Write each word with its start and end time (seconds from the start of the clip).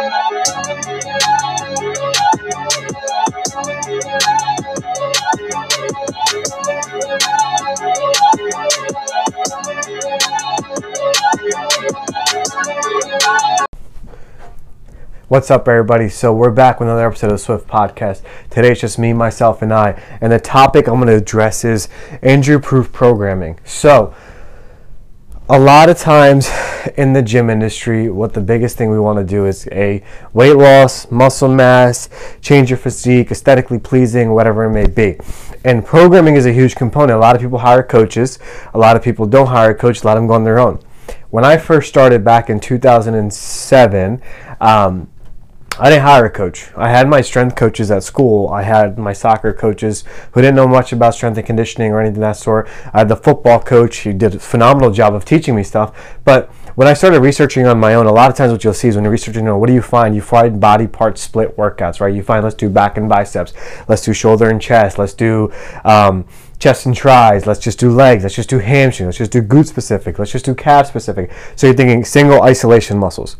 What's 0.00 0.14
up, 15.50 15.68
everybody? 15.68 16.08
So, 16.08 16.32
we're 16.32 16.50
back 16.50 16.80
with 16.80 16.88
another 16.88 17.06
episode 17.06 17.26
of 17.26 17.32
the 17.32 17.38
Swift 17.38 17.68
Podcast. 17.68 18.22
Today 18.48 18.70
it's 18.70 18.80
just 18.80 18.98
me, 18.98 19.12
myself, 19.12 19.60
and 19.60 19.70
I. 19.70 20.00
And 20.22 20.32
the 20.32 20.40
topic 20.40 20.88
I'm 20.88 20.94
going 20.94 21.08
to 21.08 21.16
address 21.16 21.62
is 21.62 21.90
injury 22.22 22.58
proof 22.58 22.90
programming. 22.90 23.58
So, 23.64 24.14
a 25.52 25.58
lot 25.58 25.88
of 25.88 25.98
times 25.98 26.48
in 26.96 27.12
the 27.12 27.20
gym 27.20 27.50
industry, 27.50 28.08
what 28.08 28.32
the 28.34 28.40
biggest 28.40 28.76
thing 28.76 28.88
we 28.88 29.00
want 29.00 29.18
to 29.18 29.24
do 29.24 29.46
is 29.46 29.66
a 29.72 30.00
weight 30.32 30.52
loss, 30.52 31.10
muscle 31.10 31.48
mass, 31.48 32.08
change 32.40 32.70
your 32.70 32.76
physique, 32.76 33.32
aesthetically 33.32 33.80
pleasing, 33.80 34.30
whatever 34.30 34.66
it 34.66 34.70
may 34.70 34.86
be. 34.86 35.18
And 35.64 35.84
programming 35.84 36.36
is 36.36 36.46
a 36.46 36.52
huge 36.52 36.76
component. 36.76 37.16
A 37.16 37.18
lot 37.18 37.34
of 37.34 37.42
people 37.42 37.58
hire 37.58 37.82
coaches, 37.82 38.38
a 38.74 38.78
lot 38.78 38.94
of 38.94 39.02
people 39.02 39.26
don't 39.26 39.48
hire 39.48 39.70
a 39.70 39.74
coach, 39.74 40.04
a 40.04 40.06
lot 40.06 40.16
of 40.16 40.22
them 40.22 40.28
go 40.28 40.34
on 40.34 40.44
their 40.44 40.60
own. 40.60 40.78
When 41.30 41.44
I 41.44 41.56
first 41.56 41.88
started 41.88 42.24
back 42.24 42.48
in 42.48 42.60
2007, 42.60 44.22
um, 44.60 45.08
I 45.80 45.88
didn't 45.88 46.02
hire 46.02 46.26
a 46.26 46.30
coach. 46.30 46.70
I 46.76 46.90
had 46.90 47.08
my 47.08 47.22
strength 47.22 47.56
coaches 47.56 47.90
at 47.90 48.02
school. 48.02 48.48
I 48.48 48.62
had 48.62 48.98
my 48.98 49.14
soccer 49.14 49.54
coaches 49.54 50.04
who 50.32 50.42
didn't 50.42 50.56
know 50.56 50.68
much 50.68 50.92
about 50.92 51.14
strength 51.14 51.38
and 51.38 51.46
conditioning 51.46 51.90
or 51.90 52.00
anything 52.00 52.18
of 52.18 52.20
that 52.20 52.36
sort. 52.36 52.68
I 52.92 52.98
had 52.98 53.08
the 53.08 53.16
football 53.16 53.60
coach 53.60 54.02
who 54.02 54.12
did 54.12 54.34
a 54.34 54.38
phenomenal 54.38 54.90
job 54.90 55.14
of 55.14 55.24
teaching 55.24 55.56
me 55.56 55.62
stuff. 55.62 56.18
But 56.22 56.52
when 56.74 56.86
I 56.86 56.92
started 56.92 57.20
researching 57.20 57.66
on 57.66 57.80
my 57.80 57.94
own, 57.94 58.04
a 58.04 58.12
lot 58.12 58.30
of 58.30 58.36
times 58.36 58.52
what 58.52 58.62
you'll 58.62 58.74
see 58.74 58.88
is 58.88 58.96
when 58.96 59.04
you're 59.04 59.10
researching, 59.10 59.46
what 59.58 59.68
do 59.68 59.72
you 59.72 59.80
find? 59.80 60.14
You 60.14 60.20
find 60.20 60.60
body 60.60 60.86
part 60.86 61.16
split 61.16 61.56
workouts, 61.56 61.98
right? 61.98 62.14
You 62.14 62.22
find 62.22 62.44
let's 62.44 62.54
do 62.54 62.68
back 62.68 62.98
and 62.98 63.08
biceps, 63.08 63.54
let's 63.88 64.04
do 64.04 64.12
shoulder 64.12 64.50
and 64.50 64.60
chest, 64.60 64.98
let's 64.98 65.14
do 65.14 65.50
um, 65.84 66.26
chest 66.60 66.84
and 66.84 66.94
tries, 66.94 67.46
let's 67.46 67.58
just 67.58 67.78
do 67.78 67.90
legs, 67.90 68.22
let's 68.22 68.36
just 68.36 68.50
do 68.50 68.58
hamstring, 68.58 69.06
let's 69.06 69.16
just 69.16 69.32
do 69.32 69.40
glute 69.40 69.66
specific, 69.66 70.18
let's 70.18 70.30
just 70.30 70.44
do 70.44 70.54
calf 70.54 70.86
specific. 70.86 71.30
So 71.56 71.66
you're 71.66 71.74
thinking 71.74 72.04
single 72.04 72.42
isolation 72.42 72.98
muscles. 72.98 73.38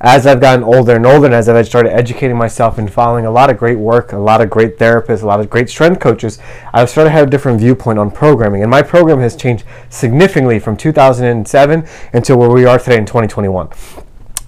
As 0.00 0.26
I've 0.26 0.40
gotten 0.40 0.64
older 0.64 0.96
and 0.96 1.04
older, 1.04 1.26
and 1.26 1.34
as 1.34 1.50
I've 1.50 1.66
started 1.66 1.92
educating 1.92 2.36
myself 2.36 2.78
and 2.78 2.90
following 2.90 3.26
a 3.26 3.30
lot 3.30 3.50
of 3.50 3.58
great 3.58 3.78
work, 3.78 4.12
a 4.12 4.18
lot 4.18 4.40
of 4.40 4.48
great 4.48 4.78
therapists, 4.78 5.22
a 5.22 5.26
lot 5.26 5.38
of 5.38 5.50
great 5.50 5.68
strength 5.68 6.00
coaches, 6.00 6.38
I've 6.72 6.88
started 6.88 7.10
to 7.10 7.14
have 7.14 7.28
a 7.28 7.30
different 7.30 7.60
viewpoint 7.60 7.98
on 7.98 8.10
programming. 8.10 8.62
And 8.62 8.70
my 8.70 8.80
program 8.80 9.20
has 9.20 9.36
changed 9.36 9.64
significantly 9.90 10.58
from 10.58 10.78
2007 10.78 11.86
until 12.14 12.38
where 12.38 12.50
we 12.50 12.64
are 12.64 12.78
today 12.78 12.96
in 12.96 13.04
2021. 13.04 13.68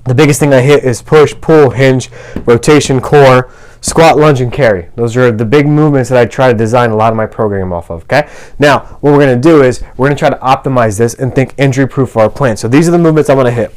The 0.04 0.14
biggest 0.14 0.40
thing 0.40 0.54
I 0.54 0.62
hit 0.62 0.82
is 0.82 1.02
push, 1.02 1.34
pull, 1.40 1.70
hinge, 1.70 2.10
rotation, 2.46 3.00
core, 3.00 3.50
squat, 3.84 4.16
lunge, 4.16 4.40
and 4.40 4.50
carry. 4.50 4.88
Those 4.96 5.14
are 5.14 5.30
the 5.30 5.44
big 5.44 5.66
movements 5.66 6.08
that 6.08 6.18
I 6.18 6.24
try 6.24 6.50
to 6.50 6.56
design 6.56 6.88
a 6.88 6.96
lot 6.96 7.12
of 7.12 7.18
my 7.18 7.26
program 7.26 7.70
off 7.70 7.90
of. 7.90 8.04
Okay. 8.04 8.26
Now, 8.58 8.80
what 9.02 9.12
we're 9.12 9.18
going 9.18 9.40
to 9.40 9.48
do 9.48 9.62
is 9.62 9.82
we're 9.98 10.06
going 10.06 10.16
to 10.16 10.18
try 10.18 10.30
to 10.30 10.38
optimize 10.38 10.96
this 10.96 11.12
and 11.12 11.34
think 11.34 11.52
injury 11.58 11.86
proof 11.86 12.12
for 12.12 12.22
our 12.22 12.30
plan. 12.30 12.56
So 12.56 12.66
these 12.66 12.88
are 12.88 12.92
the 12.92 12.98
movements 12.98 13.28
I'm 13.28 13.36
going 13.36 13.44
to 13.44 13.52
hit. 13.52 13.72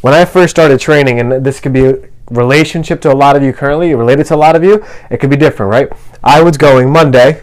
When 0.00 0.14
I 0.14 0.24
first 0.24 0.50
started 0.50 0.80
training, 0.80 1.20
and 1.20 1.46
this 1.46 1.60
could 1.60 1.72
be 1.72 1.94
relationship 2.28 3.00
to 3.02 3.12
a 3.12 3.14
lot 3.14 3.36
of 3.36 3.44
you 3.44 3.52
currently, 3.52 3.94
related 3.94 4.26
to 4.26 4.34
a 4.34 4.36
lot 4.36 4.56
of 4.56 4.64
you, 4.64 4.84
it 5.12 5.18
could 5.18 5.30
be 5.30 5.36
different, 5.36 5.70
right? 5.70 5.92
I 6.24 6.42
was 6.42 6.56
going 6.56 6.90
Monday, 6.90 7.40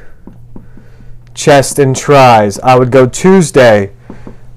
chest 1.34 1.80
and 1.80 1.96
tries. 1.96 2.60
I 2.60 2.78
would 2.78 2.92
go 2.92 3.08
Tuesday, 3.08 3.94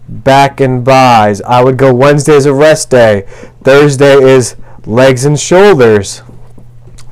back 0.09 0.61
and 0.61 0.85
buys. 0.85 1.41
I 1.43 1.63
would 1.63 1.77
go 1.77 1.95
Wednesday 1.95 2.35
as 2.35 2.45
a 2.45 2.53
rest 2.53 2.91
day. 2.91 3.25
Thursday 3.63 4.21
is 4.21 4.57
legs 4.85 5.25
and 5.25 5.39
shoulders 5.39 6.23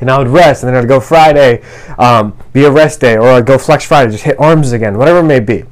and 0.00 0.10
I 0.10 0.18
would 0.18 0.28
rest, 0.28 0.62
and 0.62 0.72
then 0.72 0.82
I'd 0.82 0.88
go 0.88 1.00
Friday, 1.00 1.62
um, 1.98 2.36
be 2.52 2.64
a 2.64 2.70
rest 2.70 3.00
day, 3.00 3.16
or 3.16 3.28
I'd 3.28 3.46
go 3.46 3.58
flex 3.58 3.84
Friday, 3.84 4.12
just 4.12 4.24
hit 4.24 4.38
arms 4.38 4.72
again, 4.72 4.98
whatever 4.98 5.20
it 5.20 5.24
may 5.24 5.40
be. 5.40 5.64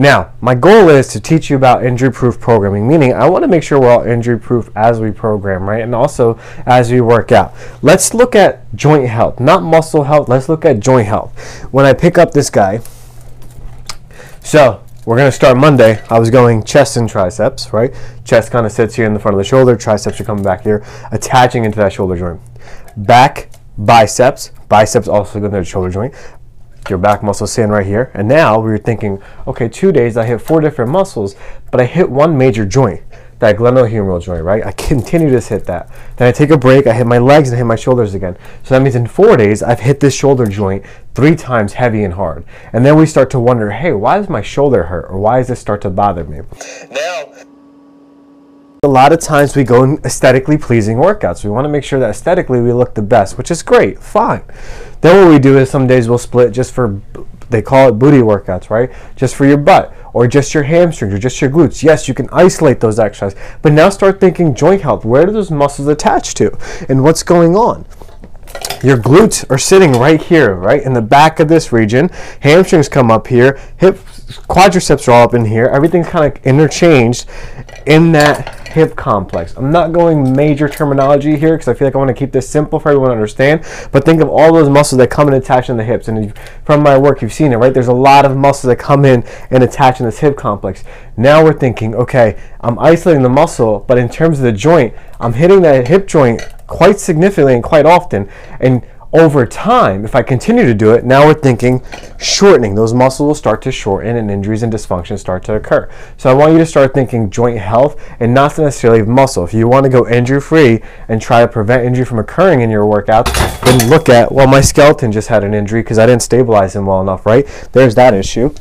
Now, 0.00 0.32
my 0.40 0.54
goal 0.54 0.90
is 0.90 1.08
to 1.08 1.20
teach 1.20 1.50
you 1.50 1.56
about 1.56 1.84
injury 1.84 2.12
proof 2.12 2.38
programming, 2.38 2.86
meaning 2.86 3.12
I 3.12 3.28
want 3.28 3.42
to 3.42 3.48
make 3.48 3.64
sure 3.64 3.80
we're 3.80 3.90
all 3.90 4.04
injury 4.04 4.38
proof 4.38 4.70
as 4.76 5.00
we 5.00 5.10
program, 5.10 5.68
right? 5.68 5.82
And 5.82 5.92
also 5.92 6.38
as 6.66 6.92
we 6.92 7.00
work 7.00 7.32
out. 7.32 7.52
Let's 7.82 8.14
look 8.14 8.36
at 8.36 8.72
joint 8.76 9.08
health, 9.08 9.40
not 9.40 9.64
muscle 9.64 10.04
health. 10.04 10.28
Let's 10.28 10.48
look 10.48 10.64
at 10.64 10.78
joint 10.78 11.08
health. 11.08 11.36
When 11.72 11.84
I 11.84 11.94
pick 11.94 12.16
up 12.16 12.30
this 12.30 12.48
guy, 12.48 12.80
so 14.40 14.84
we're 15.04 15.16
going 15.16 15.28
to 15.28 15.36
start 15.36 15.56
Monday. 15.56 16.00
I 16.08 16.20
was 16.20 16.30
going 16.30 16.62
chest 16.62 16.96
and 16.96 17.08
triceps, 17.08 17.72
right? 17.72 17.92
Chest 18.24 18.52
kind 18.52 18.66
of 18.66 18.70
sits 18.70 18.94
here 18.94 19.04
in 19.04 19.14
the 19.14 19.18
front 19.18 19.34
of 19.34 19.38
the 19.38 19.44
shoulder, 19.44 19.74
triceps 19.74 20.20
are 20.20 20.24
coming 20.24 20.44
back 20.44 20.62
here, 20.62 20.84
attaching 21.10 21.64
into 21.64 21.78
that 21.78 21.92
shoulder 21.92 22.16
joint. 22.16 22.40
Back 22.96 23.50
biceps. 23.78 24.52
Biceps 24.68 25.08
also 25.08 25.40
go 25.40 25.48
to 25.48 25.56
the 25.58 25.64
shoulder 25.64 25.90
joint. 25.90 26.14
Your 26.88 26.98
back 26.98 27.22
muscle 27.22 27.46
sitting 27.46 27.70
right 27.70 27.86
here. 27.86 28.10
And 28.14 28.26
now 28.28 28.58
we 28.58 28.70
were 28.70 28.78
thinking, 28.78 29.22
okay, 29.46 29.68
two 29.68 29.92
days 29.92 30.16
I 30.16 30.24
hit 30.24 30.40
four 30.40 30.60
different 30.60 30.90
muscles, 30.90 31.36
but 31.70 31.80
I 31.80 31.84
hit 31.84 32.08
one 32.08 32.36
major 32.38 32.64
joint, 32.64 33.02
that 33.40 33.56
glenohumeral 33.56 34.22
joint, 34.22 34.42
right? 34.42 34.64
I 34.64 34.72
continue 34.72 35.28
to 35.30 35.40
hit 35.40 35.64
that. 35.66 35.90
Then 36.16 36.28
I 36.28 36.32
take 36.32 36.48
a 36.48 36.56
break, 36.56 36.86
I 36.86 36.94
hit 36.94 37.06
my 37.06 37.18
legs 37.18 37.50
and 37.50 37.56
I 37.56 37.58
hit 37.58 37.66
my 37.66 37.76
shoulders 37.76 38.14
again. 38.14 38.36
So 38.62 38.74
that 38.74 38.82
means 38.82 38.94
in 38.94 39.06
four 39.06 39.36
days, 39.36 39.62
I've 39.62 39.80
hit 39.80 40.00
this 40.00 40.14
shoulder 40.14 40.46
joint 40.46 40.84
three 41.14 41.36
times 41.36 41.74
heavy 41.74 42.04
and 42.04 42.14
hard. 42.14 42.44
And 42.72 42.86
then 42.86 42.96
we 42.96 43.04
start 43.04 43.28
to 43.30 43.40
wonder, 43.40 43.70
hey, 43.70 43.92
why 43.92 44.16
does 44.16 44.30
my 44.30 44.40
shoulder 44.40 44.84
hurt? 44.84 45.10
Or 45.10 45.18
why 45.18 45.38
does 45.38 45.48
this 45.48 45.60
start 45.60 45.82
to 45.82 45.90
bother 45.90 46.24
me? 46.24 46.40
Now, 46.90 47.32
a 48.84 48.88
lot 48.88 49.12
of 49.12 49.18
times 49.18 49.56
we 49.56 49.64
go 49.64 49.82
in 49.82 49.98
aesthetically 50.04 50.56
pleasing 50.56 50.98
workouts. 50.98 51.42
We 51.42 51.50
want 51.50 51.64
to 51.64 51.68
make 51.68 51.82
sure 51.82 51.98
that 51.98 52.10
aesthetically 52.10 52.60
we 52.60 52.72
look 52.72 52.94
the 52.94 53.02
best, 53.02 53.36
which 53.36 53.50
is 53.50 53.60
great, 53.60 53.98
fine. 53.98 54.42
Then 55.00 55.24
what 55.24 55.32
we 55.32 55.40
do 55.40 55.58
is 55.58 55.68
some 55.68 55.88
days 55.88 56.08
we'll 56.08 56.18
split 56.18 56.52
just 56.52 56.72
for, 56.72 57.00
they 57.50 57.60
call 57.60 57.88
it 57.88 57.92
booty 57.92 58.18
workouts, 58.18 58.70
right? 58.70 58.90
Just 59.16 59.34
for 59.34 59.46
your 59.46 59.56
butt 59.56 59.92
or 60.12 60.28
just 60.28 60.54
your 60.54 60.62
hamstrings 60.62 61.12
or 61.12 61.18
just 61.18 61.40
your 61.40 61.50
glutes. 61.50 61.82
Yes, 61.82 62.06
you 62.06 62.14
can 62.14 62.28
isolate 62.30 62.78
those 62.78 63.00
exercises, 63.00 63.38
but 63.62 63.72
now 63.72 63.88
start 63.88 64.20
thinking 64.20 64.54
joint 64.54 64.82
health. 64.82 65.04
Where 65.04 65.26
do 65.26 65.32
those 65.32 65.50
muscles 65.50 65.88
attach 65.88 66.34
to 66.34 66.56
and 66.88 67.02
what's 67.02 67.24
going 67.24 67.56
on? 67.56 67.84
Your 68.84 68.96
glutes 68.96 69.44
are 69.50 69.58
sitting 69.58 69.92
right 69.92 70.22
here, 70.22 70.54
right 70.54 70.82
in 70.82 70.92
the 70.92 71.02
back 71.02 71.40
of 71.40 71.48
this 71.48 71.72
region. 71.72 72.10
Hamstrings 72.40 72.88
come 72.88 73.10
up 73.10 73.26
here. 73.26 73.58
Hip, 73.78 73.96
quadriceps 74.46 75.08
are 75.08 75.12
all 75.12 75.24
up 75.24 75.34
in 75.34 75.44
here. 75.46 75.66
Everything's 75.66 76.06
kind 76.06 76.32
of 76.32 76.46
interchanged 76.46 77.26
in 77.86 78.12
that 78.12 78.57
hip 78.78 78.94
complex. 78.94 79.56
I'm 79.56 79.72
not 79.72 79.92
going 79.92 80.34
major 80.34 80.68
terminology 80.68 81.36
here 81.36 81.56
because 81.56 81.66
I 81.66 81.74
feel 81.74 81.88
like 81.88 81.96
I 81.96 81.98
want 81.98 82.08
to 82.08 82.14
keep 82.14 82.30
this 82.30 82.48
simple 82.48 82.78
for 82.78 82.90
everyone 82.90 83.08
to 83.08 83.14
understand. 83.14 83.64
But 83.90 84.04
think 84.04 84.22
of 84.22 84.28
all 84.28 84.54
those 84.54 84.68
muscles 84.68 84.98
that 84.98 85.10
come 85.10 85.26
and 85.26 85.36
attach 85.36 85.68
in 85.68 85.76
the 85.76 85.82
hips. 85.82 86.06
And 86.06 86.32
from 86.64 86.82
my 86.82 86.96
work, 86.96 87.20
you've 87.20 87.32
seen 87.32 87.52
it, 87.52 87.56
right? 87.56 87.74
There's 87.74 87.88
a 87.88 87.92
lot 87.92 88.24
of 88.24 88.36
muscles 88.36 88.68
that 88.68 88.76
come 88.76 89.04
in 89.04 89.24
and 89.50 89.64
attach 89.64 89.98
in 89.98 90.06
this 90.06 90.20
hip 90.20 90.36
complex. 90.36 90.84
Now 91.16 91.42
we're 91.42 91.58
thinking, 91.58 91.96
okay, 91.96 92.40
I'm 92.60 92.78
isolating 92.78 93.24
the 93.24 93.28
muscle, 93.28 93.84
but 93.88 93.98
in 93.98 94.08
terms 94.08 94.38
of 94.38 94.44
the 94.44 94.52
joint, 94.52 94.94
I'm 95.18 95.32
hitting 95.32 95.62
that 95.62 95.88
hip 95.88 96.06
joint 96.06 96.40
quite 96.68 97.00
significantly 97.00 97.54
and 97.54 97.64
quite 97.64 97.84
often. 97.84 98.30
And 98.60 98.86
over 99.12 99.46
time, 99.46 100.04
if 100.04 100.14
I 100.14 100.22
continue 100.22 100.64
to 100.64 100.74
do 100.74 100.92
it, 100.92 101.04
now 101.04 101.26
we're 101.26 101.34
thinking 101.34 101.82
shortening. 102.18 102.74
Those 102.74 102.92
muscles 102.92 103.26
will 103.26 103.34
start 103.34 103.62
to 103.62 103.72
shorten 103.72 104.16
and 104.16 104.30
injuries 104.30 104.62
and 104.62 104.72
dysfunction 104.72 105.18
start 105.18 105.44
to 105.44 105.54
occur. 105.54 105.88
So 106.16 106.30
I 106.30 106.34
want 106.34 106.52
you 106.52 106.58
to 106.58 106.66
start 106.66 106.92
thinking 106.92 107.30
joint 107.30 107.58
health 107.58 108.00
and 108.20 108.34
not 108.34 108.58
necessarily 108.58 109.02
muscle. 109.02 109.44
If 109.44 109.54
you 109.54 109.66
want 109.66 109.84
to 109.84 109.90
go 109.90 110.06
injury 110.06 110.40
free 110.40 110.82
and 111.08 111.22
try 111.22 111.40
to 111.40 111.48
prevent 111.48 111.84
injury 111.84 112.04
from 112.04 112.18
occurring 112.18 112.60
in 112.60 112.70
your 112.70 112.84
workouts, 112.84 113.32
then 113.62 113.88
look 113.88 114.08
at, 114.08 114.30
well, 114.30 114.46
my 114.46 114.60
skeleton 114.60 115.10
just 115.10 115.28
had 115.28 115.42
an 115.42 115.54
injury 115.54 115.80
because 115.80 115.98
I 115.98 116.06
didn't 116.06 116.22
stabilize 116.22 116.76
him 116.76 116.86
well 116.86 117.00
enough, 117.00 117.24
right? 117.24 117.46
There's 117.72 117.94
that 117.94 118.12
issue. 118.12 118.54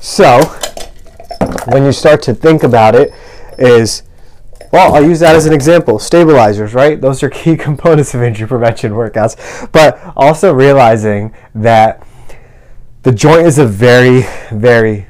So 0.00 0.40
when 1.66 1.84
you 1.84 1.92
start 1.92 2.22
to 2.22 2.34
think 2.34 2.62
about 2.62 2.94
it, 2.94 3.12
is 3.58 4.04
well, 4.72 4.94
I'll 4.94 5.04
use 5.04 5.20
that 5.20 5.34
as 5.34 5.46
an 5.46 5.52
example. 5.52 5.98
Stabilizers, 5.98 6.74
right? 6.74 7.00
Those 7.00 7.22
are 7.22 7.30
key 7.30 7.56
components 7.68 8.14
of 8.14 8.22
injury 8.22 8.46
prevention 8.46 8.92
workouts. 8.92 9.70
But 9.72 10.00
also 10.16 10.52
realizing 10.52 11.34
that 11.54 12.06
the 13.02 13.12
joint 13.12 13.46
is 13.46 13.58
a 13.58 13.66
very, 13.66 14.26
very 14.52 15.06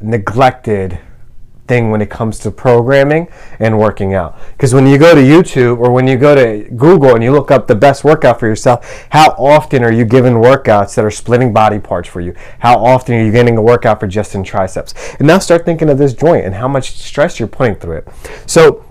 neglected 0.00 0.98
thing 1.68 1.90
when 1.90 2.02
it 2.02 2.10
comes 2.10 2.38
to 2.40 2.50
programming 2.50 3.28
and 3.58 3.78
working 3.78 4.14
out. 4.14 4.38
Because 4.52 4.74
when 4.74 4.86
you 4.86 4.98
go 4.98 5.14
to 5.14 5.20
YouTube 5.20 5.78
or 5.78 5.92
when 5.92 6.06
you 6.06 6.16
go 6.16 6.34
to 6.34 6.68
Google 6.74 7.14
and 7.14 7.22
you 7.22 7.32
look 7.32 7.50
up 7.50 7.66
the 7.66 7.74
best 7.74 8.04
workout 8.04 8.40
for 8.40 8.46
yourself, 8.46 9.06
how 9.10 9.30
often 9.38 9.82
are 9.84 9.92
you 9.92 10.04
given 10.04 10.34
workouts 10.34 10.94
that 10.94 11.04
are 11.04 11.10
splitting 11.10 11.52
body 11.52 11.78
parts 11.78 12.08
for 12.08 12.20
you? 12.20 12.34
How 12.58 12.78
often 12.78 13.14
are 13.14 13.24
you 13.24 13.32
getting 13.32 13.56
a 13.56 13.62
workout 13.62 14.00
for 14.00 14.06
just 14.06 14.34
in 14.34 14.42
triceps? 14.42 14.94
And 15.18 15.26
now 15.26 15.38
start 15.38 15.64
thinking 15.64 15.88
of 15.88 15.98
this 15.98 16.14
joint 16.14 16.44
and 16.44 16.54
how 16.54 16.68
much 16.68 16.92
stress 16.92 17.38
you're 17.38 17.48
putting 17.48 17.76
through 17.76 17.98
it. 17.98 18.08
So 18.46 18.84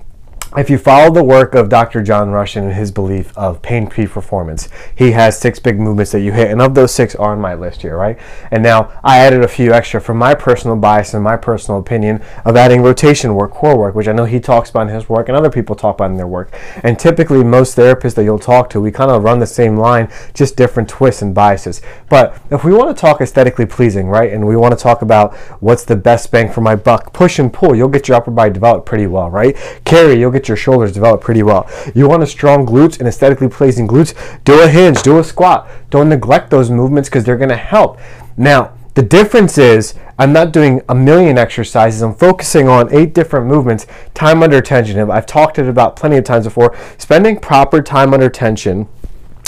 if 0.57 0.69
you 0.69 0.77
follow 0.77 1.09
the 1.09 1.23
work 1.23 1.55
of 1.55 1.69
Dr. 1.69 2.01
John 2.01 2.27
Rusin 2.27 2.63
and 2.63 2.73
his 2.73 2.91
belief 2.91 3.35
of 3.37 3.61
pain 3.61 3.89
free 3.89 4.05
performance, 4.05 4.67
he 4.93 5.11
has 5.11 5.39
six 5.39 5.59
big 5.59 5.79
movements 5.79 6.11
that 6.11 6.19
you 6.19 6.33
hit, 6.33 6.51
and 6.51 6.61
of 6.61 6.75
those 6.75 6.93
six 6.93 7.15
are 7.15 7.31
on 7.31 7.39
my 7.39 7.53
list 7.53 7.83
here, 7.83 7.95
right? 7.95 8.19
And 8.51 8.61
now 8.61 8.91
I 9.01 9.19
added 9.19 9.45
a 9.45 9.47
few 9.47 9.71
extra 9.71 10.01
from 10.01 10.17
my 10.17 10.35
personal 10.35 10.75
bias 10.75 11.13
and 11.13 11.23
my 11.23 11.37
personal 11.37 11.79
opinion 11.79 12.21
of 12.43 12.57
adding 12.57 12.81
rotation 12.81 13.33
work, 13.33 13.51
core 13.51 13.77
work, 13.77 13.95
which 13.95 14.09
I 14.09 14.11
know 14.11 14.25
he 14.25 14.41
talks 14.41 14.69
about 14.69 14.89
in 14.89 14.93
his 14.93 15.07
work 15.07 15.29
and 15.29 15.37
other 15.37 15.49
people 15.49 15.73
talk 15.73 15.95
about 15.95 16.11
in 16.11 16.17
their 16.17 16.27
work. 16.27 16.53
And 16.83 16.99
typically, 16.99 17.45
most 17.45 17.77
therapists 17.77 18.15
that 18.15 18.25
you'll 18.25 18.37
talk 18.37 18.69
to, 18.71 18.81
we 18.81 18.91
kind 18.91 19.09
of 19.09 19.23
run 19.23 19.39
the 19.39 19.47
same 19.47 19.77
line, 19.77 20.11
just 20.33 20.57
different 20.57 20.89
twists 20.89 21.21
and 21.21 21.33
biases. 21.33 21.81
But 22.09 22.37
if 22.51 22.65
we 22.65 22.73
want 22.73 22.93
to 22.95 22.99
talk 22.99 23.21
aesthetically 23.21 23.67
pleasing, 23.67 24.09
right, 24.09 24.33
and 24.33 24.45
we 24.45 24.57
want 24.57 24.77
to 24.77 24.81
talk 24.81 25.01
about 25.01 25.33
what's 25.61 25.85
the 25.85 25.95
best 25.95 26.29
bang 26.29 26.51
for 26.51 26.59
my 26.59 26.75
buck, 26.75 27.13
push 27.13 27.39
and 27.39 27.53
pull, 27.53 27.73
you'll 27.73 27.87
get 27.87 28.09
your 28.09 28.17
upper 28.17 28.31
body 28.31 28.51
developed 28.51 28.85
pretty 28.85 29.07
well, 29.07 29.29
right? 29.29 29.55
Carry, 29.85 30.19
you'll 30.19 30.31
get 30.31 30.40
your 30.47 30.57
shoulders 30.57 30.91
developed 30.91 31.23
pretty 31.23 31.43
well. 31.43 31.69
You 31.95 32.07
want 32.07 32.23
a 32.23 32.27
strong 32.27 32.65
glutes 32.65 32.99
and 32.99 33.07
aesthetically 33.07 33.49
pleasing 33.49 33.87
glutes, 33.87 34.13
do 34.43 34.61
a 34.61 34.67
hinge, 34.67 35.01
do 35.01 35.19
a 35.19 35.23
squat. 35.23 35.67
Don't 35.89 36.09
neglect 36.09 36.49
those 36.49 36.69
movements 36.69 37.09
because 37.09 37.23
they're 37.23 37.37
going 37.37 37.49
to 37.49 37.55
help. 37.55 37.99
Now, 38.37 38.73
the 38.93 39.01
difference 39.01 39.57
is 39.57 39.93
I'm 40.19 40.33
not 40.33 40.51
doing 40.51 40.81
a 40.89 40.95
million 40.95 41.37
exercises. 41.37 42.01
I'm 42.01 42.13
focusing 42.13 42.67
on 42.67 42.93
eight 42.93 43.13
different 43.13 43.47
movements, 43.47 43.87
time 44.13 44.43
under 44.43 44.61
tension. 44.61 45.09
I've 45.09 45.25
talked 45.25 45.57
it 45.57 45.67
about 45.67 45.95
plenty 45.95 46.17
of 46.17 46.25
times 46.25 46.45
before. 46.45 46.75
Spending 46.97 47.39
proper 47.39 47.81
time 47.81 48.13
under 48.13 48.29
tension 48.29 48.87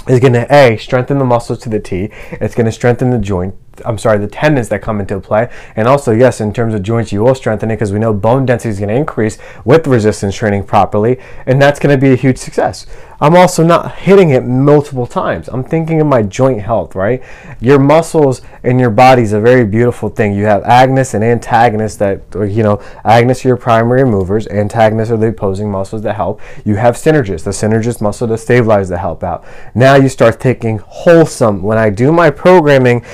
is 0.07 0.19
going 0.19 0.33
to 0.33 0.47
a 0.53 0.77
strengthen 0.77 1.17
the 1.17 1.25
muscles 1.25 1.59
to 1.59 1.69
the 1.69 1.79
T. 1.79 2.09
It's 2.31 2.55
going 2.55 2.65
to 2.65 2.71
strengthen 2.71 3.09
the 3.09 3.19
joint. 3.19 3.55
I'm 3.85 3.97
sorry, 3.97 4.19
the 4.19 4.27
tendons 4.27 4.69
that 4.69 4.81
come 4.81 4.99
into 4.99 5.19
play. 5.19 5.49
And 5.75 5.87
also, 5.87 6.11
yes, 6.11 6.41
in 6.41 6.53
terms 6.53 6.73
of 6.73 6.83
joints, 6.83 7.11
you 7.11 7.23
will 7.23 7.35
strengthen 7.35 7.71
it 7.71 7.75
because 7.75 7.91
we 7.91 7.99
know 7.99 8.13
bone 8.13 8.45
density 8.45 8.69
is 8.69 8.79
going 8.79 8.89
to 8.89 8.95
increase 8.95 9.37
with 9.65 9.87
resistance 9.87 10.35
training 10.35 10.63
properly, 10.63 11.19
and 11.45 11.61
that's 11.61 11.79
going 11.79 11.95
to 11.95 11.99
be 11.99 12.13
a 12.13 12.15
huge 12.15 12.37
success. 12.37 12.85
I'm 13.21 13.37
also 13.37 13.63
not 13.63 13.95
hitting 13.95 14.31
it 14.31 14.43
multiple 14.43 15.07
times. 15.07 15.47
I'm 15.47 15.63
thinking 15.63 16.01
of 16.01 16.07
my 16.07 16.23
joint 16.23 16.61
health, 16.61 16.93
right? 16.93 17.23
Your 17.61 17.79
muscles 17.79 18.41
and 18.63 18.81
your 18.81 18.89
body 18.89 19.21
is 19.21 19.31
a 19.31 19.39
very 19.39 19.65
beautiful 19.65 20.09
thing. 20.09 20.33
You 20.33 20.43
have 20.45 20.63
agonists 20.63 21.13
and 21.13 21.23
antagonists 21.23 21.95
that, 21.97 22.21
you 22.33 22.63
know, 22.63 22.77
agonists 23.05 23.45
are 23.45 23.49
your 23.49 23.57
primary 23.57 24.03
movers, 24.03 24.45
antagonists 24.47 25.09
are 25.09 25.17
the 25.17 25.27
opposing 25.27 25.71
muscles 25.71 26.01
that 26.01 26.15
help. 26.15 26.41
You 26.65 26.75
have 26.75 26.95
synergists, 26.95 27.45
the 27.45 27.51
synergist 27.51 28.01
muscle 28.01 28.27
to 28.27 28.37
stabilize 28.37 28.89
the 28.89 28.97
help 28.97 29.23
out. 29.23 29.45
Now 29.73 29.95
you 29.95 30.09
start 30.09 30.41
thinking 30.41 30.79
wholesome. 30.79 31.63
When 31.63 31.77
I 31.77 31.89
do 31.91 32.11
my 32.11 32.29
programming, 32.29 33.05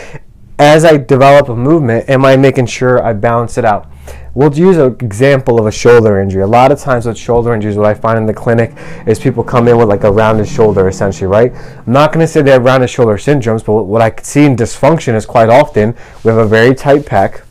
as 0.59 0.83
I 0.83 0.97
develop 0.97 1.47
a 1.47 1.56
movement, 1.56 2.09
am 2.09 2.25
I 2.25 2.35
making 2.35 2.65
sure 2.65 3.01
I 3.01 3.13
balance 3.13 3.57
it 3.57 3.63
out? 3.63 3.89
We'll 4.33 4.53
use 4.53 4.77
an 4.77 4.97
example 5.00 5.57
of 5.57 5.65
a 5.65 5.71
shoulder 5.71 6.19
injury. 6.19 6.44
A 6.44 6.47
lot 6.47 6.71
of 6.71 6.79
times 6.79 7.06
with 7.06 7.17
shoulder 7.17 7.53
injuries, 7.53 7.77
what 7.77 7.85
I 7.85 7.94
find 7.94 8.19
in 8.19 8.25
the 8.25 8.33
clinic 8.33 8.73
is 9.07 9.19
people 9.19 9.41
come 9.41 9.69
in 9.69 9.77
with 9.77 9.88
like 9.88 10.03
a 10.03 10.11
rounded 10.11 10.47
shoulder, 10.47 10.89
essentially, 10.89 11.27
right? 11.27 11.53
I'm 11.53 11.94
not 11.94 12.11
going 12.11 12.25
to 12.25 12.27
say 12.27 12.41
they 12.41 12.51
have 12.51 12.63
rounded 12.63 12.89
shoulder 12.89 13.13
syndromes, 13.13 13.65
but 13.65 13.83
what 13.83 14.01
I 14.01 14.21
see 14.21 14.44
in 14.44 14.57
dysfunction 14.57 15.15
is 15.15 15.25
quite 15.25 15.50
often 15.50 15.95
we 16.23 16.29
have 16.29 16.38
a 16.38 16.47
very 16.47 16.75
tight 16.75 17.03
pec, 17.03 17.41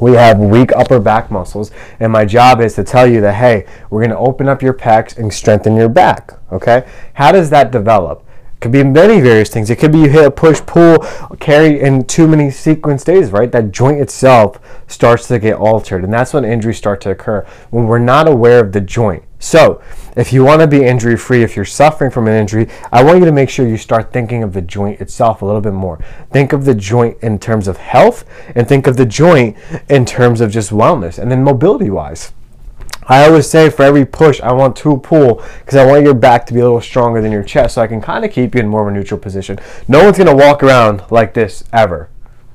we 0.00 0.12
have 0.14 0.40
weak 0.40 0.72
upper 0.72 0.98
back 0.98 1.30
muscles, 1.30 1.70
and 2.00 2.10
my 2.10 2.24
job 2.24 2.60
is 2.60 2.74
to 2.74 2.82
tell 2.82 3.06
you 3.06 3.20
that 3.20 3.34
hey, 3.34 3.66
we're 3.88 4.00
going 4.00 4.10
to 4.10 4.18
open 4.18 4.48
up 4.48 4.62
your 4.62 4.74
pecs 4.74 5.16
and 5.16 5.32
strengthen 5.32 5.76
your 5.76 5.88
back. 5.88 6.32
Okay? 6.50 6.88
How 7.14 7.30
does 7.30 7.50
that 7.50 7.70
develop? 7.70 8.26
Could 8.62 8.72
be 8.72 8.84
many 8.84 9.20
various 9.20 9.50
things. 9.50 9.68
It 9.70 9.76
could 9.76 9.92
be 9.92 9.98
you 9.98 10.08
hit 10.08 10.24
a 10.24 10.30
push, 10.30 10.60
pull, 10.64 10.98
carry 11.40 11.80
in 11.80 12.04
too 12.04 12.28
many 12.28 12.50
sequence 12.50 13.04
days, 13.04 13.30
right? 13.30 13.50
That 13.50 13.72
joint 13.72 14.00
itself 14.00 14.60
starts 14.86 15.26
to 15.28 15.38
get 15.38 15.56
altered, 15.56 16.04
and 16.04 16.12
that's 16.12 16.32
when 16.32 16.44
injuries 16.44 16.78
start 16.78 17.00
to 17.02 17.10
occur 17.10 17.44
when 17.70 17.86
we're 17.86 17.98
not 17.98 18.28
aware 18.28 18.60
of 18.60 18.72
the 18.72 18.80
joint. 18.80 19.24
So, 19.40 19.82
if 20.16 20.32
you 20.32 20.44
want 20.44 20.60
to 20.60 20.68
be 20.68 20.84
injury 20.84 21.16
free, 21.16 21.42
if 21.42 21.56
you're 21.56 21.64
suffering 21.64 22.12
from 22.12 22.28
an 22.28 22.34
injury, 22.34 22.68
I 22.92 23.02
want 23.02 23.18
you 23.18 23.24
to 23.24 23.32
make 23.32 23.50
sure 23.50 23.66
you 23.66 23.76
start 23.76 24.12
thinking 24.12 24.44
of 24.44 24.52
the 24.52 24.62
joint 24.62 25.00
itself 25.00 25.42
a 25.42 25.44
little 25.44 25.60
bit 25.60 25.72
more. 25.72 25.98
Think 26.30 26.52
of 26.52 26.64
the 26.64 26.74
joint 26.76 27.18
in 27.22 27.40
terms 27.40 27.66
of 27.66 27.78
health, 27.78 28.24
and 28.54 28.68
think 28.68 28.86
of 28.86 28.96
the 28.96 29.06
joint 29.06 29.56
in 29.88 30.06
terms 30.06 30.40
of 30.40 30.52
just 30.52 30.70
wellness, 30.70 31.18
and 31.18 31.28
then 31.28 31.42
mobility 31.42 31.90
wise. 31.90 32.32
I 33.08 33.26
always 33.26 33.48
say 33.50 33.68
for 33.68 33.82
every 33.82 34.04
push, 34.04 34.40
I 34.40 34.52
want 34.52 34.76
to 34.76 34.96
pull 34.98 35.42
because 35.60 35.76
I 35.76 35.84
want 35.84 36.04
your 36.04 36.14
back 36.14 36.46
to 36.46 36.54
be 36.54 36.60
a 36.60 36.64
little 36.64 36.80
stronger 36.80 37.20
than 37.20 37.32
your 37.32 37.42
chest 37.42 37.74
so 37.74 37.82
I 37.82 37.86
can 37.86 38.00
kind 38.00 38.24
of 38.24 38.30
keep 38.30 38.54
you 38.54 38.60
in 38.60 38.68
more 38.68 38.82
of 38.82 38.88
a 38.88 38.96
neutral 38.96 39.18
position. 39.18 39.58
No 39.88 40.04
one's 40.04 40.18
going 40.18 40.36
to 40.36 40.44
walk 40.44 40.62
around 40.62 41.02
like 41.10 41.34
this 41.34 41.64
ever. 41.72 42.08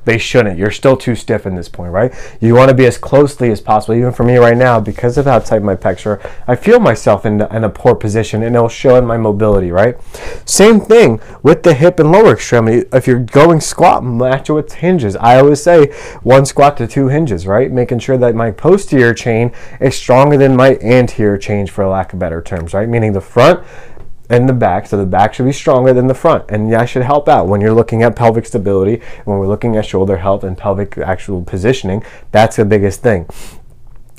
They 0.07 0.17
shouldn't. 0.17 0.57
You're 0.57 0.71
still 0.71 0.95
too 0.95 1.15
stiff 1.15 1.45
in 1.45 1.55
this 1.55 1.67
point, 1.67 1.91
right? 1.91 2.13
You 2.39 2.55
want 2.55 2.69
to 2.69 2.73
be 2.73 2.85
as 2.85 2.97
closely 2.97 3.51
as 3.51 3.59
possible. 3.59 3.93
Even 3.93 4.13
for 4.13 4.23
me 4.23 4.37
right 4.37 4.55
now, 4.55 4.79
because 4.79 5.17
of 5.17 5.25
how 5.25 5.39
tight 5.39 5.61
my 5.61 5.75
pecs 5.75 6.05
are, 6.05 6.21
I 6.47 6.55
feel 6.55 6.79
myself 6.79 7.25
in, 7.25 7.41
in 7.41 7.65
a 7.65 7.69
poor 7.69 7.93
position 7.93 8.41
and 8.41 8.55
it'll 8.55 8.69
show 8.69 8.95
in 8.95 9.05
my 9.05 9.17
mobility, 9.17 9.69
right? 9.69 9.97
Same 10.45 10.79
thing 10.79 11.19
with 11.43 11.63
the 11.63 11.73
hip 11.73 11.99
and 11.99 12.09
lower 12.09 12.31
extremity. 12.31 12.87
If 12.93 13.05
you're 13.05 13.19
going 13.19 13.59
squat, 13.59 14.01
match 14.01 14.49
it 14.49 14.53
with 14.53 14.75
hinges. 14.75 15.17
I 15.17 15.39
always 15.39 15.61
say 15.61 15.91
one 16.23 16.45
squat 16.45 16.77
to 16.77 16.87
two 16.87 17.09
hinges, 17.09 17.45
right? 17.45 17.69
Making 17.69 17.99
sure 17.99 18.17
that 18.17 18.33
my 18.33 18.51
posterior 18.51 19.13
chain 19.13 19.51
is 19.81 19.97
stronger 19.97 20.37
than 20.37 20.55
my 20.55 20.77
anterior 20.77 21.37
chain, 21.37 21.67
for 21.67 21.85
lack 21.85 22.13
of 22.13 22.19
better 22.19 22.41
terms, 22.41 22.73
right? 22.73 22.87
Meaning 22.87 23.11
the 23.11 23.19
front 23.19 23.61
and 24.29 24.47
the 24.47 24.53
back. 24.53 24.87
So 24.87 24.97
the 24.97 25.05
back 25.05 25.33
should 25.33 25.45
be 25.45 25.51
stronger 25.51 25.93
than 25.93 26.07
the 26.07 26.13
front. 26.13 26.45
And 26.49 26.71
that 26.73 26.89
should 26.89 27.03
help 27.03 27.27
out 27.27 27.47
when 27.47 27.61
you're 27.61 27.73
looking 27.73 28.03
at 28.03 28.15
pelvic 28.15 28.45
stability, 28.45 29.01
when 29.25 29.37
we're 29.37 29.47
looking 29.47 29.75
at 29.75 29.85
shoulder 29.85 30.17
health 30.17 30.43
and 30.43 30.57
pelvic 30.57 30.97
actual 30.97 31.43
positioning. 31.43 32.03
That's 32.31 32.55
the 32.55 32.65
biggest 32.65 33.01
thing. 33.01 33.27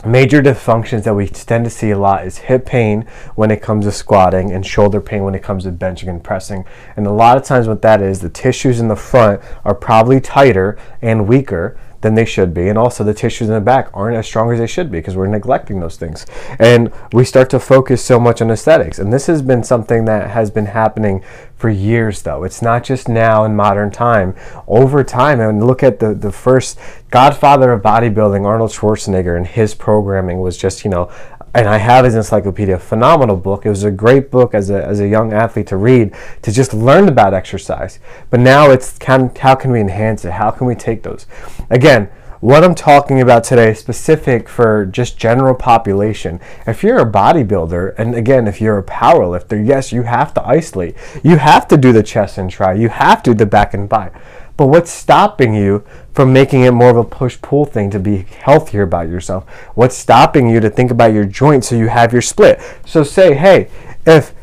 Major 0.06 0.40
dysfunctions 0.40 1.02
that 1.04 1.14
we 1.14 1.26
tend 1.26 1.64
to 1.64 1.70
see 1.70 1.90
a 1.90 1.98
lot 1.98 2.24
is 2.24 2.38
hip 2.38 2.64
pain 2.64 3.04
when 3.34 3.50
it 3.50 3.60
comes 3.60 3.84
to 3.84 3.90
squatting 3.90 4.52
and 4.52 4.64
shoulder 4.64 5.00
pain 5.00 5.24
when 5.24 5.34
it 5.34 5.42
comes 5.42 5.64
to 5.64 5.72
benching 5.72 6.08
and 6.08 6.22
pressing. 6.22 6.64
And 6.96 7.04
a 7.04 7.10
lot 7.10 7.36
of 7.36 7.42
times, 7.42 7.66
what 7.66 7.82
that 7.82 8.00
is, 8.00 8.20
the 8.20 8.28
tissues 8.28 8.78
in 8.78 8.86
the 8.86 8.94
front 8.94 9.42
are 9.64 9.74
probably 9.74 10.20
tighter 10.20 10.78
and 11.02 11.26
weaker 11.26 11.76
than 12.00 12.14
they 12.14 12.24
should 12.24 12.54
be. 12.54 12.68
And 12.68 12.78
also, 12.78 13.02
the 13.02 13.14
tissues 13.14 13.48
in 13.48 13.54
the 13.54 13.60
back 13.60 13.90
aren't 13.92 14.16
as 14.16 14.26
strong 14.26 14.52
as 14.52 14.58
they 14.58 14.66
should 14.66 14.90
be 14.90 14.98
because 14.98 15.16
we're 15.16 15.26
neglecting 15.26 15.80
those 15.80 15.96
things. 15.96 16.26
And 16.58 16.92
we 17.12 17.24
start 17.24 17.50
to 17.50 17.60
focus 17.60 18.04
so 18.04 18.20
much 18.20 18.40
on 18.40 18.50
aesthetics. 18.50 18.98
And 18.98 19.12
this 19.12 19.26
has 19.26 19.42
been 19.42 19.64
something 19.64 20.04
that 20.04 20.30
has 20.30 20.50
been 20.50 20.66
happening 20.66 21.24
for 21.56 21.68
years, 21.68 22.22
though. 22.22 22.44
It's 22.44 22.62
not 22.62 22.84
just 22.84 23.08
now 23.08 23.44
in 23.44 23.56
modern 23.56 23.90
time. 23.90 24.36
Over 24.68 25.02
time, 25.02 25.40
and 25.40 25.66
look 25.66 25.82
at 25.82 25.98
the, 25.98 26.14
the 26.14 26.30
first 26.30 26.78
godfather 27.10 27.72
of 27.72 27.82
bodybuilding, 27.82 28.44
Arnold 28.46 28.70
Schwarzenegger, 28.70 29.36
and 29.36 29.46
his 29.46 29.74
programming 29.74 30.40
was 30.40 30.56
just, 30.56 30.84
you 30.84 30.90
know, 30.90 31.10
and 31.54 31.68
I 31.68 31.78
have 31.78 32.04
his 32.04 32.14
encyclopedia, 32.14 32.78
phenomenal 32.78 33.36
book. 33.36 33.64
It 33.64 33.70
was 33.70 33.84
a 33.84 33.90
great 33.90 34.30
book 34.30 34.54
as 34.54 34.70
a, 34.70 34.84
as 34.84 35.00
a 35.00 35.08
young 35.08 35.32
athlete 35.32 35.66
to 35.68 35.76
read 35.76 36.14
to 36.42 36.52
just 36.52 36.74
learn 36.74 37.08
about 37.08 37.34
exercise. 37.34 37.98
But 38.30 38.40
now 38.40 38.70
it's 38.70 38.98
can, 38.98 39.34
how 39.36 39.54
can 39.54 39.70
we 39.70 39.80
enhance 39.80 40.24
it? 40.24 40.32
How 40.32 40.50
can 40.50 40.66
we 40.66 40.74
take 40.74 41.02
those? 41.02 41.26
Again, 41.70 42.10
what 42.40 42.62
I'm 42.62 42.76
talking 42.76 43.20
about 43.20 43.42
today 43.42 43.74
specific 43.74 44.48
for 44.48 44.86
just 44.86 45.18
general 45.18 45.56
population. 45.56 46.38
If 46.68 46.84
you're 46.84 47.00
a 47.00 47.10
bodybuilder, 47.10 47.94
and 47.98 48.14
again, 48.14 48.46
if 48.46 48.60
you're 48.60 48.78
a 48.78 48.82
power 48.84 49.26
lifter, 49.26 49.60
yes, 49.60 49.90
you 49.90 50.02
have 50.02 50.32
to 50.34 50.46
isolate. 50.46 50.94
You 51.24 51.38
have 51.38 51.66
to 51.66 51.76
do 51.76 51.92
the 51.92 52.04
chest 52.04 52.38
and 52.38 52.48
try. 52.48 52.74
You 52.74 52.90
have 52.90 53.24
to 53.24 53.30
do 53.30 53.38
the 53.38 53.46
back 53.46 53.74
and 53.74 53.88
bi. 53.88 54.12
But 54.58 54.66
what's 54.66 54.90
stopping 54.90 55.54
you 55.54 55.84
from 56.12 56.32
making 56.32 56.64
it 56.64 56.72
more 56.72 56.90
of 56.90 56.96
a 56.96 57.04
push 57.04 57.40
pull 57.40 57.64
thing 57.64 57.90
to 57.92 58.00
be 58.00 58.26
healthier 58.42 58.82
about 58.82 59.08
yourself? 59.08 59.48
What's 59.76 59.96
stopping 59.96 60.50
you 60.50 60.58
to 60.58 60.68
think 60.68 60.90
about 60.90 61.12
your 61.12 61.24
joints 61.24 61.68
so 61.68 61.76
you 61.76 61.86
have 61.86 62.12
your 62.12 62.22
split? 62.22 62.60
So 62.84 63.04
say, 63.04 63.34
hey, 63.34 63.70
if 64.04 64.34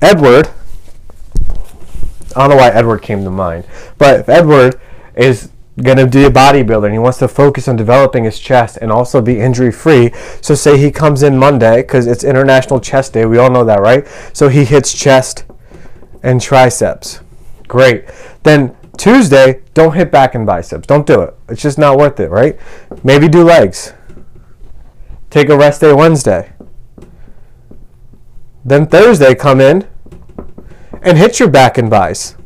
Edward, 0.00 0.48
I 2.34 2.40
don't 2.40 2.50
know 2.50 2.56
why 2.56 2.70
Edward 2.70 3.02
came 3.02 3.22
to 3.22 3.30
mind, 3.30 3.66
but 3.98 4.20
if 4.20 4.28
Edward 4.30 4.80
is 5.14 5.50
going 5.82 5.98
to 5.98 6.06
be 6.06 6.24
a 6.24 6.30
bodybuilder 6.30 6.84
and 6.84 6.94
he 6.94 6.98
wants 6.98 7.18
to 7.18 7.28
focus 7.28 7.68
on 7.68 7.76
developing 7.76 8.24
his 8.24 8.38
chest 8.38 8.78
and 8.80 8.90
also 8.90 9.20
be 9.20 9.40
injury 9.40 9.72
free. 9.72 10.10
So 10.40 10.54
say 10.54 10.78
he 10.78 10.90
comes 10.90 11.22
in 11.22 11.36
Monday 11.36 11.82
because 11.82 12.06
it's 12.06 12.24
International 12.24 12.80
Chest 12.80 13.12
Day. 13.12 13.26
We 13.26 13.38
all 13.38 13.50
know 13.50 13.64
that, 13.64 13.80
right? 13.80 14.06
So 14.32 14.48
he 14.48 14.64
hits 14.64 14.92
chest 14.92 15.44
and 16.22 16.40
triceps. 16.40 17.20
Great. 17.68 18.06
Then 18.42 18.76
Tuesday, 19.00 19.62
don't 19.72 19.94
hit 19.94 20.12
back 20.12 20.34
and 20.34 20.44
biceps. 20.44 20.86
Don't 20.86 21.06
do 21.06 21.22
it. 21.22 21.34
It's 21.48 21.62
just 21.62 21.78
not 21.78 21.96
worth 21.96 22.20
it, 22.20 22.28
right? 22.28 22.60
Maybe 23.02 23.28
do 23.28 23.42
legs. 23.42 23.94
Take 25.30 25.48
a 25.48 25.56
rest 25.56 25.80
day 25.80 25.94
Wednesday. 25.94 26.52
Then 28.62 28.86
Thursday, 28.86 29.34
come 29.34 29.58
in 29.58 29.88
and 31.00 31.16
hit 31.16 31.40
your 31.40 31.48
back 31.48 31.78
and 31.78 31.88
biceps. 31.88 32.36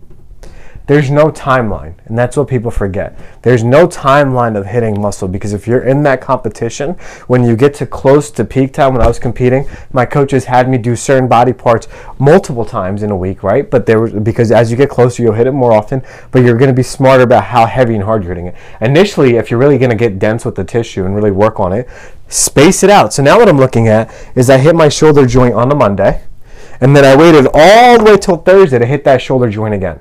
There's 0.86 1.10
no 1.10 1.30
timeline. 1.30 1.94
And 2.04 2.18
that's 2.18 2.36
what 2.36 2.48
people 2.48 2.70
forget. 2.70 3.18
There's 3.42 3.64
no 3.64 3.86
timeline 3.86 4.56
of 4.56 4.66
hitting 4.66 5.00
muscle 5.00 5.28
because 5.28 5.54
if 5.54 5.66
you're 5.66 5.82
in 5.82 6.02
that 6.02 6.20
competition, 6.20 6.90
when 7.26 7.42
you 7.44 7.56
get 7.56 7.72
to 7.74 7.86
close 7.86 8.30
to 8.32 8.44
peak 8.44 8.74
time 8.74 8.92
when 8.92 9.02
I 9.02 9.06
was 9.06 9.18
competing, 9.18 9.66
my 9.92 10.04
coaches 10.04 10.44
had 10.44 10.68
me 10.68 10.76
do 10.76 10.94
certain 10.94 11.26
body 11.26 11.54
parts 11.54 11.88
multiple 12.18 12.66
times 12.66 13.02
in 13.02 13.10
a 13.10 13.16
week, 13.16 13.42
right? 13.42 13.70
But 13.70 13.86
there 13.86 14.00
was 14.00 14.12
because 14.12 14.52
as 14.52 14.70
you 14.70 14.76
get 14.76 14.90
closer, 14.90 15.22
you'll 15.22 15.32
hit 15.32 15.46
it 15.46 15.52
more 15.52 15.72
often, 15.72 16.02
but 16.30 16.42
you're 16.42 16.58
going 16.58 16.68
to 16.68 16.74
be 16.74 16.82
smarter 16.82 17.22
about 17.22 17.44
how 17.44 17.64
heavy 17.64 17.94
and 17.94 18.04
hard 18.04 18.22
you're 18.22 18.34
hitting 18.34 18.48
it. 18.48 18.56
Initially, 18.80 19.36
if 19.36 19.50
you're 19.50 19.60
really 19.60 19.78
going 19.78 19.90
to 19.90 19.96
get 19.96 20.18
dense 20.18 20.44
with 20.44 20.54
the 20.54 20.64
tissue 20.64 21.06
and 21.06 21.14
really 21.14 21.30
work 21.30 21.60
on 21.60 21.72
it, 21.72 21.88
space 22.28 22.82
it 22.82 22.90
out. 22.90 23.12
So 23.14 23.22
now 23.22 23.38
what 23.38 23.48
I'm 23.48 23.58
looking 23.58 23.88
at 23.88 24.12
is 24.34 24.50
I 24.50 24.58
hit 24.58 24.74
my 24.74 24.88
shoulder 24.90 25.26
joint 25.26 25.54
on 25.54 25.72
a 25.72 25.74
Monday, 25.74 26.22
and 26.80 26.94
then 26.94 27.04
I 27.04 27.16
waited 27.16 27.48
all 27.54 27.98
the 27.98 28.04
way 28.04 28.16
till 28.18 28.36
Thursday 28.36 28.78
to 28.78 28.86
hit 28.86 29.04
that 29.04 29.22
shoulder 29.22 29.48
joint 29.48 29.72
again. 29.72 30.00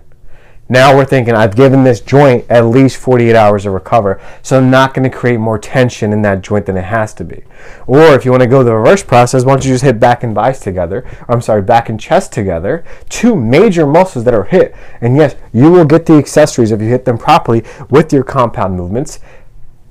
Now 0.70 0.96
we're 0.96 1.05
thinking 1.05 1.36
I've 1.36 1.58
given 1.58 1.84
this 1.84 2.00
joint 2.00 2.46
at 2.50 2.65
least 2.65 2.96
48 2.98 3.36
hours 3.36 3.63
to 3.63 3.72
recover, 3.72 4.22
so 4.41 4.58
I'm 4.58 4.72
not 4.72 4.93
going 4.93 5.03
to 5.10 5.15
create 5.15 5.38
more 5.38 5.60
tension 5.60 6.13
in 6.13 6.22
that 6.22 6.41
joint 6.41 6.67
than 6.67 6.77
it 6.77 6.86
has 6.86 7.13
to 7.15 7.25
be. 7.25 7.43
Or 7.86 8.15
if 8.15 8.24
you 8.24 8.32
want 8.32 8.43
to 8.43 8.48
go 8.48 8.63
the 8.63 8.74
reverse 8.74 9.03
process, 9.03 9.43
why 9.43 9.53
don't 9.53 9.65
you 9.65 9.74
just 9.74 9.84
hit 9.84 10.00
back 10.00 10.24
and 10.24 10.34
biceps 10.34 10.63
together, 10.63 11.05
or 11.27 11.36
I'm 11.36 11.41
sorry, 11.41 11.62
back 11.62 11.89
and 11.89 12.00
chest 12.00 12.32
together, 12.32 12.86
two 13.10 13.36
major 13.36 13.86
muscles 13.86 14.24
that 14.24 14.34
are 14.34 14.46
hit. 14.46 14.74
And 15.01 15.17
yes, 15.17 15.36
you 15.51 15.70
will 15.70 15.86
get 15.86 16.05
the 16.05 16.13
accessories 16.13 16.72
if 16.72 16.82
you 16.82 16.88
hit 16.88 17.03
them 17.03 17.17
properly 17.17 17.65
with 17.89 18.13
your 18.13 18.24
compound 18.24 18.77
movements. 18.77 19.20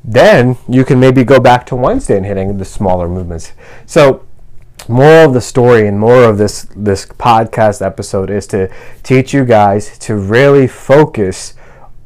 Then 0.03 0.57
you 0.69 0.87
can 0.87 0.99
maybe 0.99 1.23
go 1.23 1.39
back 1.39 1.67
to 1.67 1.77
Wednesday 1.77 2.17
and 2.17 2.25
hitting 2.25 2.57
the 2.57 2.65
smaller 2.65 3.09
movements. 3.09 3.53
So 3.85 4.25
more 4.89 5.25
of 5.25 5.35
the 5.35 5.41
story 5.41 5.87
and 5.87 5.99
more 5.99 6.25
of 6.25 6.39
this 6.39 6.67
this 6.77 7.07
podcast 7.07 7.85
episode 7.85 8.31
is 8.31 8.47
to 8.49 8.73
teach 9.03 9.33
you 9.33 9.45
guys 9.45 9.99
to 9.99 10.17
really 10.17 10.67
focus 10.67 11.55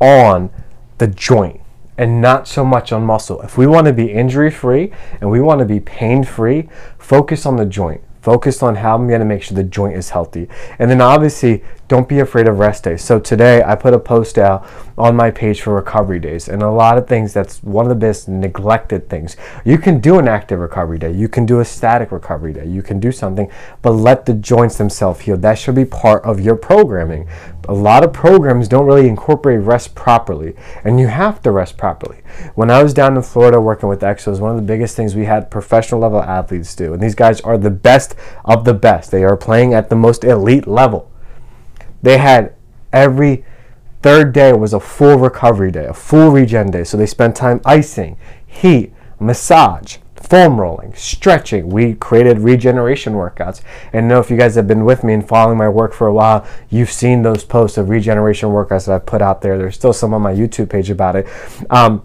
on 0.00 0.50
the 0.98 1.06
joint 1.06 1.60
and 1.98 2.20
not 2.20 2.46
so 2.46 2.64
much 2.64 2.92
on 2.92 3.04
muscle. 3.04 3.40
If 3.42 3.56
we 3.56 3.66
want 3.66 3.86
to 3.86 3.92
be 3.92 4.12
injury 4.12 4.50
free 4.50 4.92
and 5.20 5.30
we 5.30 5.40
want 5.40 5.60
to 5.60 5.64
be 5.64 5.80
pain 5.80 6.24
free, 6.24 6.68
focus 6.98 7.46
on 7.46 7.56
the 7.56 7.66
joint. 7.66 8.02
Focus 8.20 8.60
on 8.62 8.74
how 8.74 8.96
I'm 8.96 9.06
going 9.06 9.20
to 9.20 9.24
make 9.24 9.42
sure 9.42 9.54
the 9.54 9.62
joint 9.62 9.96
is 9.96 10.10
healthy. 10.10 10.48
And 10.80 10.90
then 10.90 11.00
obviously, 11.00 11.62
don't 11.88 12.08
be 12.08 12.18
afraid 12.18 12.48
of 12.48 12.58
rest 12.58 12.84
days. 12.84 13.02
So 13.02 13.20
today 13.20 13.62
I 13.62 13.76
put 13.76 13.94
a 13.94 13.98
post 13.98 14.38
out 14.38 14.66
on 14.98 15.14
my 15.14 15.30
page 15.30 15.60
for 15.60 15.74
recovery 15.74 16.18
days. 16.18 16.48
And 16.48 16.62
a 16.62 16.70
lot 16.70 16.98
of 16.98 17.06
things 17.06 17.32
that's 17.32 17.62
one 17.62 17.84
of 17.84 17.90
the 17.90 17.94
best 17.94 18.28
neglected 18.28 19.08
things. 19.08 19.36
You 19.64 19.78
can 19.78 20.00
do 20.00 20.18
an 20.18 20.26
active 20.26 20.58
recovery 20.58 20.98
day. 20.98 21.12
You 21.12 21.28
can 21.28 21.46
do 21.46 21.60
a 21.60 21.64
static 21.64 22.10
recovery 22.10 22.52
day. 22.52 22.66
You 22.66 22.82
can 22.82 22.98
do 22.98 23.12
something, 23.12 23.50
but 23.82 23.92
let 23.92 24.26
the 24.26 24.34
joints 24.34 24.78
themselves 24.78 25.20
heal. 25.20 25.36
That 25.36 25.58
should 25.58 25.74
be 25.74 25.84
part 25.84 26.24
of 26.24 26.40
your 26.40 26.56
programming. 26.56 27.28
A 27.68 27.74
lot 27.74 28.04
of 28.04 28.12
programs 28.12 28.68
don't 28.68 28.86
really 28.86 29.08
incorporate 29.08 29.60
rest 29.60 29.94
properly, 29.94 30.54
and 30.84 31.00
you 31.00 31.08
have 31.08 31.42
to 31.42 31.50
rest 31.50 31.76
properly. 31.76 32.18
When 32.54 32.70
I 32.70 32.82
was 32.82 32.94
down 32.94 33.16
in 33.16 33.22
Florida 33.22 33.60
working 33.60 33.88
with 33.88 34.00
Exos, 34.00 34.38
one 34.38 34.52
of 34.52 34.56
the 34.56 34.62
biggest 34.62 34.94
things 34.94 35.16
we 35.16 35.24
had 35.24 35.50
professional 35.50 36.00
level 36.00 36.22
athletes 36.22 36.76
do, 36.76 36.94
and 36.94 37.02
these 37.02 37.16
guys 37.16 37.40
are 37.40 37.58
the 37.58 37.70
best 37.70 38.14
of 38.44 38.64
the 38.64 38.74
best. 38.74 39.10
They 39.10 39.24
are 39.24 39.36
playing 39.36 39.74
at 39.74 39.88
the 39.88 39.96
most 39.96 40.22
elite 40.22 40.68
level. 40.68 41.10
They 42.02 42.18
had 42.18 42.54
every 42.92 43.44
third 44.02 44.32
day 44.32 44.52
was 44.52 44.72
a 44.72 44.80
full 44.80 45.16
recovery 45.18 45.70
day, 45.70 45.86
a 45.86 45.94
full 45.94 46.30
regen 46.30 46.70
day. 46.70 46.84
So 46.84 46.96
they 46.96 47.06
spent 47.06 47.36
time 47.36 47.60
icing, 47.64 48.16
heat, 48.46 48.92
massage, 49.18 49.98
foam 50.14 50.60
rolling, 50.60 50.94
stretching. 50.94 51.68
We 51.68 51.94
created 51.94 52.38
regeneration 52.38 53.14
workouts. 53.14 53.62
And 53.92 54.08
know 54.08 54.18
if 54.18 54.30
you 54.30 54.36
guys 54.36 54.54
have 54.56 54.66
been 54.66 54.84
with 54.84 55.04
me 55.04 55.14
and 55.14 55.26
following 55.26 55.58
my 55.58 55.68
work 55.68 55.92
for 55.92 56.06
a 56.06 56.12
while, 56.12 56.46
you've 56.70 56.90
seen 56.90 57.22
those 57.22 57.44
posts 57.44 57.78
of 57.78 57.88
regeneration 57.88 58.50
workouts 58.50 58.86
that 58.86 58.94
I've 58.94 59.06
put 59.06 59.22
out 59.22 59.42
there. 59.42 59.58
There's 59.58 59.74
still 59.74 59.92
some 59.92 60.14
on 60.14 60.22
my 60.22 60.32
YouTube 60.32 60.70
page 60.70 60.90
about 60.90 61.16
it. 61.16 61.26
Um, 61.70 62.04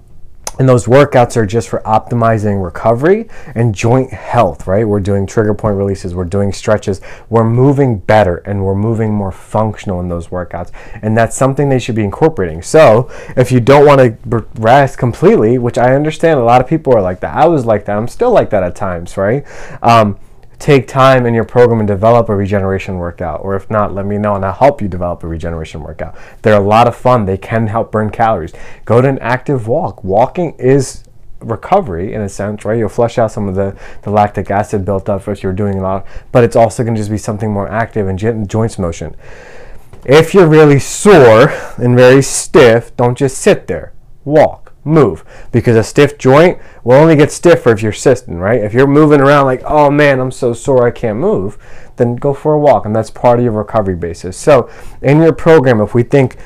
and 0.61 0.69
those 0.69 0.85
workouts 0.85 1.35
are 1.37 1.45
just 1.47 1.69
for 1.69 1.79
optimizing 1.79 2.63
recovery 2.63 3.27
and 3.55 3.73
joint 3.73 4.11
health, 4.11 4.67
right? 4.67 4.87
We're 4.87 4.99
doing 4.99 5.25
trigger 5.25 5.55
point 5.55 5.75
releases, 5.75 6.13
we're 6.13 6.23
doing 6.23 6.53
stretches, 6.53 7.01
we're 7.31 7.49
moving 7.49 7.97
better 7.97 8.37
and 8.45 8.63
we're 8.63 8.75
moving 8.75 9.11
more 9.11 9.31
functional 9.31 9.99
in 10.01 10.07
those 10.07 10.27
workouts. 10.27 10.69
And 11.01 11.17
that's 11.17 11.35
something 11.35 11.67
they 11.67 11.79
should 11.79 11.95
be 11.95 12.03
incorporating. 12.03 12.61
So 12.61 13.09
if 13.35 13.51
you 13.51 13.59
don't 13.59 13.87
want 13.87 14.01
to 14.01 14.45
rest 14.53 14.99
completely, 14.99 15.57
which 15.57 15.79
I 15.79 15.95
understand 15.95 16.39
a 16.39 16.43
lot 16.43 16.61
of 16.61 16.67
people 16.67 16.95
are 16.95 17.01
like 17.01 17.21
that, 17.21 17.35
I 17.35 17.47
was 17.47 17.65
like 17.65 17.85
that, 17.85 17.97
I'm 17.97 18.07
still 18.07 18.29
like 18.29 18.51
that 18.51 18.61
at 18.61 18.75
times, 18.75 19.17
right? 19.17 19.43
Um, 19.81 20.19
take 20.61 20.87
time 20.87 21.25
in 21.25 21.33
your 21.33 21.43
program 21.43 21.79
and 21.79 21.87
develop 21.87 22.29
a 22.29 22.35
regeneration 22.35 22.97
workout. 22.97 23.41
Or 23.43 23.55
if 23.55 23.69
not, 23.69 23.93
let 23.93 24.05
me 24.05 24.17
know 24.17 24.35
and 24.35 24.45
I'll 24.45 24.53
help 24.53 24.81
you 24.81 24.87
develop 24.87 25.23
a 25.23 25.27
regeneration 25.27 25.81
workout. 25.81 26.15
They're 26.43 26.61
a 26.61 26.63
lot 26.63 26.87
of 26.87 26.95
fun. 26.95 27.25
They 27.25 27.37
can 27.37 27.67
help 27.67 27.91
burn 27.91 28.11
calories. 28.11 28.53
Go 28.85 29.01
to 29.01 29.09
an 29.09 29.19
active 29.19 29.67
walk. 29.67 30.03
Walking 30.03 30.53
is 30.59 31.03
recovery 31.39 32.13
in 32.13 32.21
a 32.21 32.29
sense, 32.29 32.63
right? 32.63 32.77
You'll 32.77 32.89
flush 32.89 33.17
out 33.17 33.31
some 33.31 33.47
of 33.49 33.55
the, 33.55 33.75
the 34.03 34.11
lactic 34.11 34.51
acid 34.51 34.85
built 34.85 35.09
up 35.09 35.27
if 35.27 35.41
you're 35.41 35.53
doing 35.53 35.79
a 35.79 35.81
lot, 35.81 36.05
but 36.31 36.43
it's 36.43 36.55
also 36.55 36.83
going 36.83 36.93
to 36.93 37.01
just 37.01 37.09
be 37.09 37.17
something 37.17 37.51
more 37.51 37.67
active 37.67 38.07
and 38.07 38.47
joints 38.47 38.77
motion. 38.77 39.15
If 40.05 40.33
you're 40.33 40.47
really 40.47 40.79
sore 40.79 41.49
and 41.77 41.95
very 41.95 42.21
stiff, 42.21 42.95
don't 42.95 43.17
just 43.17 43.39
sit 43.39 43.65
there. 43.65 43.93
Walk 44.23 44.60
move 44.83 45.23
because 45.51 45.75
a 45.75 45.83
stiff 45.83 46.17
joint 46.17 46.57
will 46.83 46.95
only 46.95 47.15
get 47.15 47.31
stiffer 47.31 47.71
if 47.71 47.81
you're 47.81 47.91
sitting, 47.91 48.37
right? 48.37 48.61
If 48.61 48.73
you're 48.73 48.87
moving 48.87 49.21
around 49.21 49.45
like, 49.45 49.61
oh 49.65 49.89
man, 49.89 50.19
I'm 50.19 50.31
so 50.31 50.53
sore 50.53 50.87
I 50.87 50.91
can't 50.91 51.19
move, 51.19 51.57
then 51.97 52.15
go 52.15 52.33
for 52.33 52.53
a 52.53 52.59
walk, 52.59 52.85
and 52.85 52.95
that's 52.95 53.11
part 53.11 53.39
of 53.39 53.45
your 53.45 53.53
recovery 53.53 53.95
basis. 53.95 54.37
So, 54.37 54.69
in 55.01 55.21
your 55.21 55.33
program, 55.33 55.81
if 55.81 55.93
we 55.93 56.03
think 56.03 56.37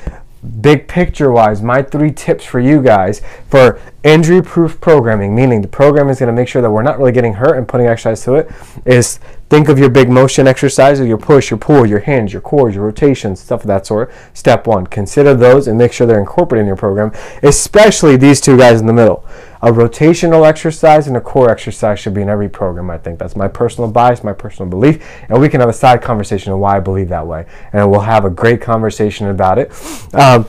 big 0.60 0.86
picture 0.86 1.32
wise, 1.32 1.62
my 1.62 1.82
three 1.82 2.12
tips 2.12 2.44
for 2.44 2.60
you 2.60 2.82
guys 2.82 3.22
for 3.48 3.80
injury 4.06 4.40
proof 4.40 4.80
programming, 4.80 5.34
meaning 5.34 5.60
the 5.60 5.68
program 5.68 6.08
is 6.08 6.20
going 6.20 6.28
to 6.28 6.32
make 6.32 6.46
sure 6.46 6.62
that 6.62 6.70
we're 6.70 6.82
not 6.82 6.98
really 6.98 7.12
getting 7.12 7.34
hurt 7.34 7.56
and 7.58 7.66
putting 7.66 7.88
exercise 7.88 8.22
to 8.22 8.34
it, 8.34 8.48
is 8.84 9.18
think 9.50 9.68
of 9.68 9.78
your 9.78 9.90
big 9.90 10.08
motion 10.08 10.46
exercises, 10.46 11.06
your 11.06 11.18
push, 11.18 11.50
your 11.50 11.58
pull, 11.58 11.84
your 11.84 11.98
hinge, 11.98 12.32
your 12.32 12.42
core, 12.42 12.70
your 12.70 12.84
rotations, 12.84 13.40
stuff 13.40 13.62
of 13.62 13.66
that 13.66 13.84
sort. 13.84 14.12
Step 14.32 14.66
one, 14.66 14.86
consider 14.86 15.34
those 15.34 15.66
and 15.66 15.76
make 15.76 15.92
sure 15.92 16.06
they're 16.06 16.20
incorporated 16.20 16.62
in 16.62 16.66
your 16.68 16.76
program, 16.76 17.10
especially 17.42 18.16
these 18.16 18.40
two 18.40 18.56
guys 18.56 18.80
in 18.80 18.86
the 18.86 18.92
middle. 18.92 19.26
A 19.62 19.72
rotational 19.72 20.46
exercise 20.46 21.08
and 21.08 21.16
a 21.16 21.20
core 21.20 21.50
exercise 21.50 21.98
should 21.98 22.14
be 22.14 22.22
in 22.22 22.28
every 22.28 22.48
program, 22.48 22.90
I 22.90 22.98
think. 22.98 23.18
That's 23.18 23.34
my 23.34 23.48
personal 23.48 23.90
bias, 23.90 24.22
my 24.22 24.34
personal 24.34 24.70
belief, 24.70 25.04
and 25.28 25.40
we 25.40 25.48
can 25.48 25.58
have 25.60 25.68
a 25.68 25.72
side 25.72 26.00
conversation 26.00 26.52
on 26.52 26.60
why 26.60 26.76
I 26.76 26.80
believe 26.80 27.08
that 27.08 27.26
way. 27.26 27.46
And 27.72 27.90
we'll 27.90 28.00
have 28.00 28.24
a 28.24 28.30
great 28.30 28.60
conversation 28.60 29.28
about 29.28 29.58
it. 29.58 29.72
Um, 30.14 30.46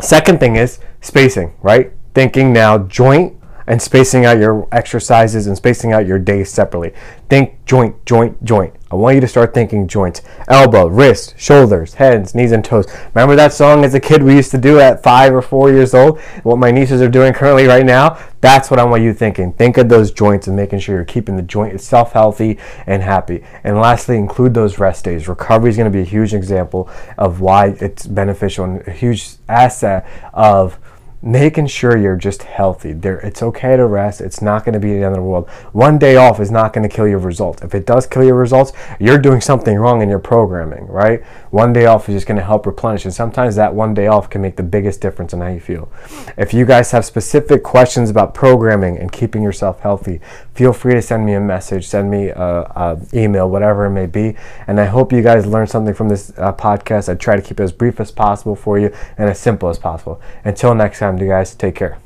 second 0.00 0.38
thing 0.38 0.54
is 0.54 0.78
spacing, 1.00 1.54
right? 1.60 1.93
Thinking 2.14 2.52
now 2.52 2.78
joint 2.78 3.36
and 3.66 3.80
spacing 3.80 4.24
out 4.24 4.38
your 4.38 4.68
exercises 4.72 5.46
and 5.46 5.56
spacing 5.56 5.92
out 5.92 6.06
your 6.06 6.18
days 6.18 6.50
separately. 6.50 6.92
Think 7.28 7.64
joint, 7.64 8.04
joint, 8.04 8.42
joint. 8.44 8.74
I 8.90 8.96
want 8.96 9.14
you 9.14 9.20
to 9.22 9.28
start 9.28 9.54
thinking 9.54 9.88
joints. 9.88 10.20
Elbow, 10.48 10.86
wrist, 10.86 11.34
shoulders, 11.36 11.94
heads, 11.94 12.34
knees, 12.34 12.52
and 12.52 12.64
toes. 12.64 12.86
Remember 13.14 13.34
that 13.34 13.52
song 13.52 13.84
as 13.84 13.94
a 13.94 14.00
kid 14.00 14.22
we 14.22 14.36
used 14.36 14.50
to 14.52 14.58
do 14.58 14.78
at 14.78 15.02
five 15.02 15.34
or 15.34 15.42
four 15.42 15.70
years 15.70 15.94
old? 15.94 16.20
What 16.42 16.58
my 16.58 16.70
nieces 16.70 17.00
are 17.00 17.08
doing 17.08 17.32
currently 17.32 17.66
right 17.66 17.84
now? 17.84 18.22
That's 18.40 18.70
what 18.70 18.78
I 18.78 18.84
want 18.84 19.02
you 19.02 19.14
thinking. 19.14 19.52
Think 19.54 19.78
of 19.78 19.88
those 19.88 20.12
joints 20.12 20.46
and 20.46 20.54
making 20.54 20.80
sure 20.80 20.94
you're 20.94 21.04
keeping 21.04 21.34
the 21.34 21.42
joint 21.42 21.72
itself 21.74 22.12
healthy 22.12 22.58
and 22.86 23.02
happy. 23.02 23.42
And 23.64 23.78
lastly, 23.78 24.16
include 24.16 24.54
those 24.54 24.78
rest 24.78 25.06
days. 25.06 25.26
Recovery 25.26 25.70
is 25.70 25.76
going 25.76 25.90
to 25.90 25.96
be 25.96 26.02
a 26.02 26.08
huge 26.08 26.34
example 26.34 26.88
of 27.16 27.40
why 27.40 27.68
it's 27.80 28.06
beneficial 28.06 28.64
and 28.64 28.86
a 28.86 28.92
huge 28.92 29.36
asset 29.48 30.06
of 30.34 30.78
making 31.24 31.66
sure 31.66 31.96
you're 31.96 32.16
just 32.16 32.42
healthy. 32.42 32.92
There, 32.92 33.18
it's 33.20 33.42
okay 33.42 33.78
to 33.78 33.86
rest. 33.86 34.20
It's 34.20 34.42
not 34.42 34.62
going 34.64 34.74
to 34.74 34.78
be 34.78 34.92
the 34.92 35.04
end 35.04 35.06
of 35.06 35.14
the 35.14 35.22
world. 35.22 35.48
One 35.72 35.96
day 35.96 36.16
off 36.16 36.38
is 36.38 36.50
not 36.50 36.74
going 36.74 36.86
to 36.86 36.94
kill 36.94 37.08
your 37.08 37.18
results. 37.18 37.62
If 37.62 37.74
it 37.74 37.86
does 37.86 38.06
kill 38.06 38.24
your 38.24 38.34
results, 38.34 38.72
you're 39.00 39.18
doing 39.18 39.40
something 39.40 39.78
wrong 39.78 40.02
in 40.02 40.10
your 40.10 40.18
programming, 40.18 40.86
right? 40.86 41.24
One 41.50 41.72
day 41.72 41.86
off 41.86 42.10
is 42.10 42.16
just 42.16 42.26
going 42.26 42.36
to 42.36 42.44
help 42.44 42.66
replenish, 42.66 43.06
and 43.06 43.14
sometimes 43.14 43.56
that 43.56 43.74
one 43.74 43.94
day 43.94 44.06
off 44.06 44.28
can 44.28 44.42
make 44.42 44.56
the 44.56 44.62
biggest 44.62 45.00
difference 45.00 45.32
in 45.32 45.40
how 45.40 45.48
you 45.48 45.60
feel. 45.60 45.90
If 46.36 46.52
you 46.52 46.66
guys 46.66 46.90
have 46.90 47.06
specific 47.06 47.62
questions 47.62 48.10
about 48.10 48.34
programming 48.34 48.98
and 48.98 49.10
keeping 49.10 49.42
yourself 49.42 49.80
healthy, 49.80 50.20
feel 50.52 50.74
free 50.74 50.92
to 50.92 51.00
send 51.00 51.24
me 51.24 51.32
a 51.32 51.40
message, 51.40 51.86
send 51.86 52.10
me 52.10 52.28
a, 52.28 52.36
a 52.36 53.00
email, 53.14 53.48
whatever 53.48 53.86
it 53.86 53.90
may 53.90 54.06
be. 54.06 54.36
And 54.66 54.78
I 54.78 54.84
hope 54.86 55.10
you 55.10 55.22
guys 55.22 55.46
learned 55.46 55.70
something 55.70 55.94
from 55.94 56.10
this 56.10 56.32
uh, 56.36 56.52
podcast. 56.52 57.08
I 57.08 57.14
try 57.14 57.36
to 57.36 57.42
keep 57.42 57.60
it 57.60 57.62
as 57.62 57.72
brief 57.72 57.98
as 57.98 58.10
possible 58.10 58.56
for 58.56 58.78
you 58.78 58.94
and 59.16 59.30
as 59.30 59.38
simple 59.38 59.70
as 59.70 59.78
possible. 59.78 60.20
Until 60.44 60.74
next 60.74 60.98
time 60.98 61.13
time, 61.14 61.26
you 61.26 61.32
guys. 61.32 61.54
Take 61.54 61.74
care. 61.74 62.03